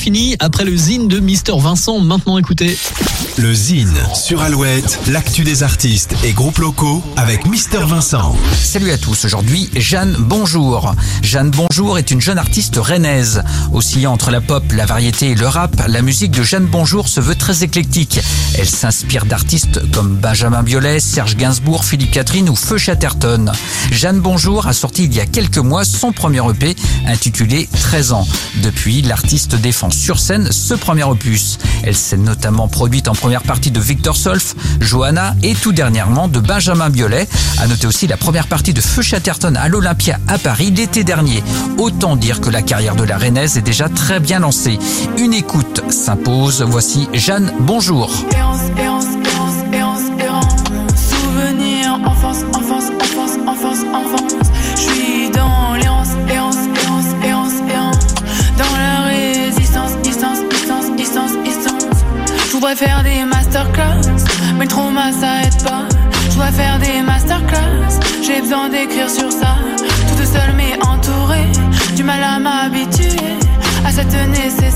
fini 0.00 0.34
après 0.38 0.64
le 0.64 0.74
zine 0.74 1.08
de 1.08 1.20
Mister 1.20 1.52
Vincent. 1.58 2.00
Maintenant, 2.00 2.38
écoutez. 2.38 2.78
Le 3.36 3.52
Zine 3.52 3.92
sur 4.14 4.40
Alouette, 4.40 4.98
l'actu 5.08 5.44
des 5.44 5.62
artistes 5.62 6.14
et 6.24 6.32
groupes 6.32 6.58
locaux 6.58 7.02
avec 7.16 7.46
Mister 7.46 7.80
Vincent. 7.86 8.34
Salut 8.58 8.90
à 8.92 8.98
tous, 8.98 9.26
aujourd'hui 9.26 9.68
Jeanne 9.76 10.16
Bonjour. 10.18 10.94
Jeanne 11.22 11.50
Bonjour 11.50 11.98
est 11.98 12.10
une 12.10 12.20
jeune 12.20 12.38
artiste 12.38 12.76
rennaise. 12.76 13.42
Oscillant 13.74 14.12
entre 14.12 14.30
la 14.30 14.40
pop, 14.40 14.64
la 14.72 14.86
variété 14.86 15.30
et 15.30 15.34
le 15.34 15.46
rap, 15.46 15.82
la 15.86 16.00
musique 16.00 16.32
de 16.32 16.42
Jeanne 16.42 16.66
Bonjour 16.66 17.06
se 17.08 17.20
veut 17.20 17.34
très 17.34 17.62
éclectique. 17.62 18.20
Elle 18.58 18.68
s'inspire 18.68 19.26
d'artistes 19.26 19.80
comme 19.92 20.16
Benjamin 20.16 20.62
Biolay, 20.62 20.98
Serge 21.00 21.36
Gainsbourg, 21.36 21.84
Philippe 21.84 22.12
Catherine 22.12 22.48
ou 22.48 22.56
Feu 22.56 22.78
Chatterton. 22.78 23.52
Jeanne 23.92 24.20
Bonjour 24.20 24.66
a 24.66 24.72
sorti 24.72 25.04
il 25.04 25.14
y 25.14 25.20
a 25.20 25.26
quelques 25.26 25.58
mois 25.58 25.84
son 25.84 26.12
premier 26.12 26.40
EP 26.50 26.74
intitulé 27.06 27.68
13 27.80 28.12
ans. 28.12 28.26
Depuis, 28.62 29.02
l'artiste 29.02 29.56
défend 29.56 29.89
sur 29.92 30.18
scène 30.18 30.50
ce 30.50 30.74
premier 30.74 31.04
opus. 31.04 31.58
Elle 31.82 31.96
s'est 31.96 32.16
notamment 32.16 32.68
produite 32.68 33.08
en 33.08 33.12
première 33.12 33.42
partie 33.42 33.70
de 33.70 33.80
Victor 33.80 34.16
Solf, 34.16 34.54
Johanna 34.80 35.34
et 35.42 35.54
tout 35.54 35.72
dernièrement 35.72 36.28
de 36.28 36.40
Benjamin 36.40 36.90
Biolay. 36.90 37.28
À 37.58 37.66
noter 37.66 37.86
aussi 37.86 38.06
la 38.06 38.16
première 38.16 38.46
partie 38.46 38.74
de 38.74 38.80
Feu 38.80 39.02
Chatterton 39.02 39.54
à 39.56 39.68
l'Olympia 39.68 40.18
à 40.28 40.38
Paris 40.38 40.70
l'été 40.70 41.04
dernier. 41.04 41.42
Autant 41.78 42.16
dire 42.16 42.40
que 42.40 42.50
la 42.50 42.62
carrière 42.62 42.96
de 42.96 43.04
la 43.04 43.18
Rennaise 43.18 43.56
est 43.56 43.62
déjà 43.62 43.88
très 43.88 44.20
bien 44.20 44.40
lancée. 44.40 44.78
Une 45.18 45.34
écoute 45.34 45.82
s'impose. 45.90 46.62
Voici 46.62 47.08
Jeanne, 47.12 47.52
bonjour. 47.60 48.10
Voudrais 62.60 62.76
faire 62.76 63.02
des 63.02 63.24
masterclass, 63.24 64.02
mais 64.58 64.64
le 64.64 64.70
trauma 64.70 65.12
ça 65.12 65.42
aide 65.44 65.64
pas. 65.64 65.84
Je 66.28 66.34
dois 66.34 66.52
faire 66.52 66.78
des 66.78 67.00
masterclass, 67.00 67.98
j'ai 68.22 68.42
besoin 68.42 68.68
d'écrire 68.68 69.08
sur 69.08 69.32
ça. 69.32 69.56
Toute 70.08 70.26
seule 70.26 70.52
mais 70.54 70.74
entourée, 70.86 71.46
du 71.96 72.04
mal 72.04 72.22
à 72.22 72.38
m'habituer 72.38 73.38
à 73.86 73.90
cette 73.90 74.14
nécessité 74.28 74.69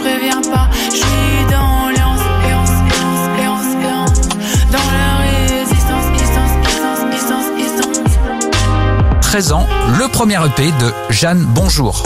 préviens 0.00 0.40
pas. 0.42 0.68
Je 0.90 0.96
suis 0.96 1.44
dans 1.50 1.88
l'errance, 1.90 2.20
errance, 2.48 2.70
errance, 2.70 3.40
errance, 3.40 3.84
errance. 3.84 4.28
Dans 4.72 4.90
la 4.92 5.58
résistance, 5.58 6.06
distance, 6.16 6.52
distance, 6.64 7.46
distance, 7.56 7.56
distance. 7.56 8.18
13 9.20 9.52
ans, 9.52 9.66
le 9.98 10.08
premier 10.08 10.38
EP 10.44 10.72
de 10.80 10.92
Jeanne 11.10 11.44
Bonjour. 11.54 12.02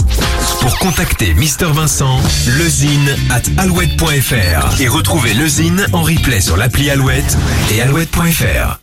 Pour 0.60 0.78
contacter 0.78 1.34
Mister 1.34 1.66
Vincent, 1.66 2.18
lezine 2.58 3.16
at 3.30 3.42
alouette.fr 3.62 4.80
et 4.80 4.88
retrouver 4.88 5.34
le 5.34 5.46
Zine 5.46 5.86
en 5.92 6.02
replay 6.02 6.40
sur 6.40 6.56
l'appli 6.56 6.90
Alouette 6.90 7.36
et 7.70 7.82
alouette.fr. 7.82 8.78